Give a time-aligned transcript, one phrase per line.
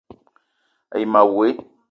[0.93, 1.47] A yi ma woe: